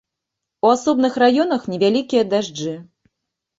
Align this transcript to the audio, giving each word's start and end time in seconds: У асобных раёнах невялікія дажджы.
У 0.67 0.71
асобных 0.75 1.19
раёнах 1.25 1.69
невялікія 1.75 2.23
дажджы. 2.35 2.77